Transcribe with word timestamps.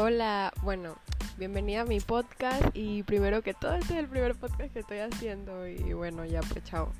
Hola, 0.00 0.52
bueno, 0.62 0.96
bienvenida 1.38 1.80
a 1.80 1.84
mi 1.84 1.98
podcast 1.98 2.62
y 2.72 3.02
primero 3.02 3.42
que 3.42 3.52
todo 3.52 3.74
este 3.74 3.94
es 3.94 3.98
el 3.98 4.06
primer 4.06 4.36
podcast 4.36 4.72
que 4.72 4.78
estoy 4.78 4.98
haciendo 4.98 5.66
y 5.66 5.92
bueno, 5.92 6.24
ya 6.24 6.40
pues 6.40 6.62
chao. 6.62 6.92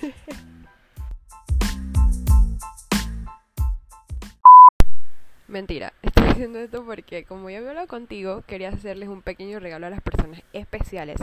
Mentira, 5.48 5.92
estoy 6.00 6.28
haciendo 6.28 6.58
esto 6.58 6.82
porque 6.82 7.24
como 7.24 7.50
ya 7.50 7.58
había 7.58 7.68
hablado 7.68 7.88
contigo, 7.88 8.42
quería 8.46 8.70
hacerles 8.70 9.10
un 9.10 9.20
pequeño 9.20 9.60
regalo 9.60 9.88
a 9.88 9.90
las 9.90 10.00
personas 10.00 10.40
especiales. 10.54 11.18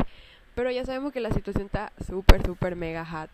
Pero 0.53 0.69
ya 0.69 0.85
sabemos 0.85 1.13
que 1.13 1.19
la 1.19 1.31
situación 1.31 1.65
está 1.65 1.93
súper, 2.07 2.45
súper 2.45 2.75
mega 2.75 3.07
hot. 3.07 3.31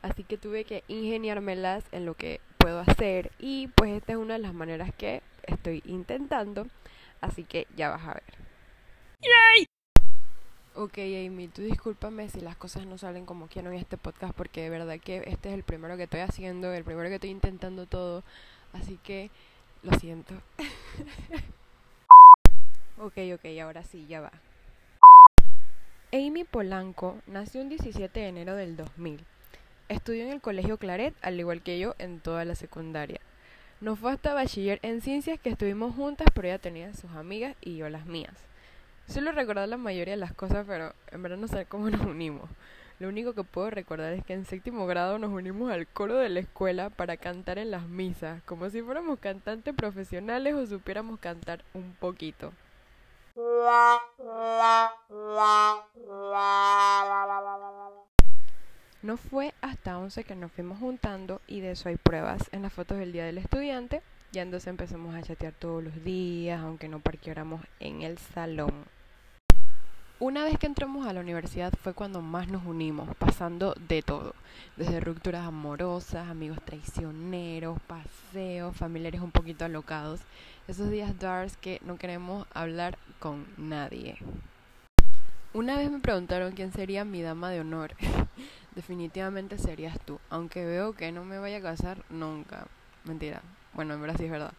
Así 0.00 0.24
que 0.24 0.38
tuve 0.38 0.64
que 0.64 0.84
ingeniármelas 0.88 1.84
en 1.92 2.06
lo 2.06 2.14
que 2.14 2.40
puedo 2.56 2.80
hacer. 2.80 3.30
Y 3.38 3.68
pues 3.74 3.92
esta 3.92 4.12
es 4.12 4.18
una 4.18 4.32
de 4.32 4.40
las 4.40 4.54
maneras 4.54 4.90
que 4.96 5.20
estoy 5.46 5.82
intentando. 5.84 6.66
Así 7.22 7.44
que 7.44 7.66
ya 7.76 7.88
vas 7.88 8.02
a 8.02 8.14
ver. 8.14 8.24
¡Yay! 9.20 9.66
Ok, 10.74 10.98
Amy, 10.98 11.48
tú 11.48 11.62
discúlpame 11.62 12.28
si 12.28 12.40
las 12.40 12.56
cosas 12.56 12.84
no 12.84 12.98
salen 12.98 13.26
como 13.26 13.46
quiero 13.46 13.70
en 13.70 13.78
este 13.78 13.96
podcast. 13.96 14.34
Porque 14.34 14.62
de 14.62 14.70
verdad 14.70 14.98
que 14.98 15.22
este 15.26 15.48
es 15.48 15.54
el 15.54 15.62
primero 15.62 15.96
que 15.96 16.02
estoy 16.02 16.20
haciendo, 16.20 16.72
el 16.72 16.82
primero 16.82 17.08
que 17.08 17.14
estoy 17.14 17.30
intentando 17.30 17.86
todo. 17.86 18.24
Así 18.72 18.98
que 19.04 19.30
lo 19.82 19.96
siento. 19.98 20.34
ok, 22.98 23.18
ok, 23.34 23.44
ahora 23.62 23.84
sí, 23.84 24.06
ya 24.08 24.20
va. 24.20 24.32
Amy 26.12 26.44
Polanco 26.44 27.18
nació 27.26 27.62
el 27.62 27.68
17 27.68 28.18
de 28.18 28.28
enero 28.28 28.56
del 28.56 28.76
2000. 28.76 29.24
Estudió 29.88 30.24
en 30.24 30.32
el 30.32 30.40
Colegio 30.40 30.76
Claret, 30.76 31.14
al 31.22 31.38
igual 31.38 31.62
que 31.62 31.78
yo, 31.78 31.94
en 31.98 32.20
toda 32.20 32.44
la 32.44 32.56
secundaria. 32.56 33.20
No 33.82 33.96
fue 33.96 34.12
hasta 34.12 34.32
bachiller 34.32 34.78
en 34.82 35.00
ciencias 35.00 35.40
que 35.40 35.50
estuvimos 35.50 35.96
juntas, 35.96 36.28
pero 36.32 36.46
ella 36.46 36.60
tenía 36.60 36.94
sus 36.94 37.10
amigas 37.10 37.56
y 37.60 37.76
yo 37.76 37.88
las 37.88 38.06
mías. 38.06 38.32
Suelo 39.08 39.32
recordar 39.32 39.68
la 39.68 39.76
mayoría 39.76 40.14
de 40.14 40.20
las 40.20 40.32
cosas, 40.32 40.64
pero 40.68 40.92
en 41.10 41.20
verdad 41.20 41.36
no 41.36 41.48
sé 41.48 41.66
cómo 41.66 41.90
nos 41.90 42.00
unimos. 42.06 42.48
Lo 43.00 43.08
único 43.08 43.32
que 43.32 43.42
puedo 43.42 43.70
recordar 43.70 44.12
es 44.12 44.24
que 44.24 44.34
en 44.34 44.44
séptimo 44.44 44.86
grado 44.86 45.18
nos 45.18 45.32
unimos 45.32 45.72
al 45.72 45.88
coro 45.88 46.14
de 46.14 46.28
la 46.28 46.38
escuela 46.38 46.90
para 46.90 47.16
cantar 47.16 47.58
en 47.58 47.72
las 47.72 47.88
misas, 47.88 48.40
como 48.44 48.70
si 48.70 48.82
fuéramos 48.82 49.18
cantantes 49.18 49.74
profesionales 49.74 50.54
o 50.54 50.64
supiéramos 50.64 51.18
cantar 51.18 51.64
un 51.74 51.96
poquito. 51.98 52.52
No 59.02 59.16
fue 59.16 59.52
hasta 59.60 59.98
11 59.98 60.22
que 60.22 60.36
nos 60.36 60.52
fuimos 60.52 60.78
juntando 60.78 61.40
y 61.48 61.58
de 61.58 61.72
eso 61.72 61.88
hay 61.88 61.96
pruebas 61.96 62.48
en 62.52 62.62
las 62.62 62.72
fotos 62.72 62.98
del 62.98 63.10
día 63.10 63.24
del 63.24 63.38
estudiante. 63.38 64.00
Ya 64.30 64.42
entonces 64.42 64.68
empezamos 64.68 65.12
a 65.16 65.22
chatear 65.22 65.52
todos 65.54 65.82
los 65.82 66.04
días, 66.04 66.60
aunque 66.60 66.88
no 66.88 67.00
parqueáramos 67.00 67.62
en 67.80 68.02
el 68.02 68.18
salón. 68.18 68.72
Una 70.20 70.44
vez 70.44 70.56
que 70.56 70.66
entramos 70.66 71.04
a 71.04 71.12
la 71.12 71.18
universidad 71.18 71.72
fue 71.82 71.94
cuando 71.94 72.22
más 72.22 72.46
nos 72.46 72.64
unimos, 72.64 73.08
pasando 73.16 73.74
de 73.88 74.02
todo, 74.02 74.36
desde 74.76 75.00
rupturas 75.00 75.44
amorosas, 75.44 76.28
amigos 76.28 76.58
traicioneros, 76.64 77.80
paseos, 77.88 78.76
familiares 78.76 79.20
un 79.20 79.32
poquito 79.32 79.64
alocados, 79.64 80.20
esos 80.68 80.90
días 80.90 81.18
darks 81.18 81.56
que 81.56 81.80
no 81.84 81.96
queremos 81.96 82.46
hablar 82.54 82.96
con 83.18 83.48
nadie. 83.56 84.16
Una 85.54 85.76
vez 85.76 85.90
me 85.90 85.98
preguntaron 85.98 86.52
quién 86.52 86.72
sería 86.72 87.04
mi 87.04 87.20
dama 87.20 87.50
de 87.50 87.58
honor. 87.58 87.96
Definitivamente 88.74 89.58
serías 89.58 89.98
tú, 90.00 90.18
aunque 90.30 90.64
veo 90.64 90.94
que 90.94 91.12
no 91.12 91.24
me 91.24 91.38
vaya 91.38 91.58
a 91.58 91.62
casar 91.62 92.02
nunca. 92.08 92.66
Mentira. 93.04 93.42
Bueno, 93.74 93.94
en 93.94 94.00
verdad 94.00 94.20
es 94.20 94.30
verdad. 94.30 94.52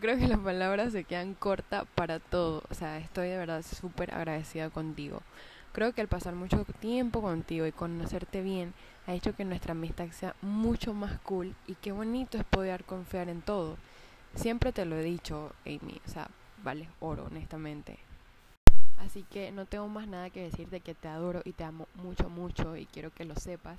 Creo 0.00 0.18
que 0.18 0.28
las 0.28 0.38
palabras 0.38 0.92
se 0.92 1.04
quedan 1.04 1.34
cortas 1.34 1.84
para 1.94 2.20
todo. 2.20 2.62
O 2.70 2.74
sea, 2.74 2.98
estoy 2.98 3.28
de 3.28 3.38
verdad 3.38 3.62
súper 3.62 4.14
agradecida 4.14 4.70
contigo. 4.70 5.22
Creo 5.72 5.92
que 5.92 6.00
al 6.00 6.08
pasar 6.08 6.34
mucho 6.34 6.64
tiempo 6.80 7.20
contigo 7.20 7.66
y 7.66 7.72
conocerte 7.72 8.42
bien 8.42 8.72
ha 9.06 9.14
hecho 9.14 9.34
que 9.34 9.44
nuestra 9.44 9.72
amistad 9.72 10.08
sea 10.10 10.34
mucho 10.42 10.94
más 10.94 11.18
cool 11.20 11.54
y 11.66 11.74
qué 11.74 11.92
bonito 11.92 12.38
es 12.38 12.44
poder 12.44 12.84
confiar 12.84 13.28
en 13.28 13.42
todo. 13.42 13.76
Siempre 14.34 14.72
te 14.72 14.84
lo 14.84 14.96
he 14.96 15.02
dicho, 15.02 15.52
Amy, 15.64 16.00
o 16.06 16.10
sea, 16.10 16.28
vale 16.62 16.88
oro, 17.00 17.24
honestamente. 17.26 17.98
Así 18.98 19.24
que 19.24 19.52
no 19.52 19.66
tengo 19.66 19.88
más 19.88 20.08
nada 20.08 20.30
que 20.30 20.42
decirte 20.42 20.80
que 20.80 20.94
te 20.94 21.08
adoro 21.08 21.42
y 21.44 21.52
te 21.52 21.64
amo 21.64 21.86
mucho, 21.94 22.28
mucho 22.28 22.76
y 22.76 22.86
quiero 22.86 23.10
que 23.10 23.24
lo 23.24 23.34
sepas. 23.36 23.78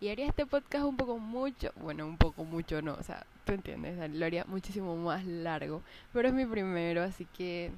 Y 0.00 0.08
haría 0.08 0.26
este 0.26 0.46
podcast 0.46 0.84
un 0.84 0.96
poco 0.96 1.18
mucho, 1.18 1.72
bueno, 1.76 2.06
un 2.06 2.16
poco 2.16 2.44
mucho 2.44 2.80
no, 2.82 2.94
o 2.94 3.02
sea, 3.02 3.26
tú 3.44 3.52
entiendes, 3.52 4.10
lo 4.14 4.26
haría 4.26 4.44
muchísimo 4.44 4.94
más 4.96 5.24
largo, 5.24 5.82
pero 6.12 6.28
es 6.28 6.34
mi 6.34 6.46
primero, 6.46 7.02
así 7.02 7.26
que 7.36 7.72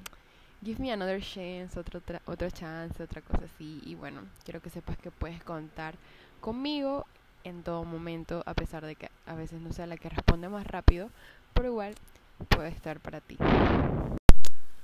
give 0.63 0.83
me 0.83 0.93
another 0.93 1.23
chance, 1.23 1.79
otro, 1.79 2.03
otro 2.27 2.51
chance, 2.51 3.03
otra 3.03 3.23
cosa 3.23 3.45
así. 3.47 3.81
Y 3.85 3.95
bueno, 3.95 4.23
quiero 4.45 4.61
que 4.61 4.71
sepas 4.71 4.99
que 4.99 5.11
puedes 5.11 5.43
contar 5.43 5.95
conmigo 6.41 7.07
en 7.45 7.63
todo 7.63 7.85
momento, 7.85 8.43
a 8.47 8.55
pesar 8.55 8.85
de 8.85 8.97
que 8.97 9.11
a 9.27 9.35
veces 9.35 9.61
no 9.61 9.73
sea 9.73 9.87
la 9.87 9.97
que 9.97 10.11
responde 10.11 10.49
más 10.49 10.67
rápido, 10.67 11.11
pero 11.55 11.69
igual 11.69 11.95
puede 12.49 12.69
estar 12.69 13.01
para 13.01 13.21
ti. 13.21 13.39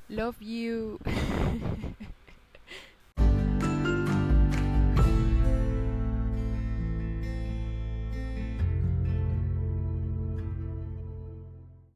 Love 0.09 0.41
you. 0.43 0.99